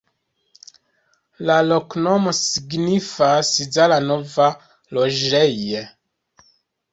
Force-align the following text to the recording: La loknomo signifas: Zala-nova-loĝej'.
La 1.49 1.57
loknomo 1.71 2.33
signifas: 2.37 3.51
Zala-nova-loĝej'. 3.77 5.85